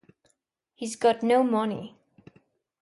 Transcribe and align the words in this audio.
He’s 0.73 0.95
got 0.95 1.21
no 1.21 1.43
money. 1.43 1.95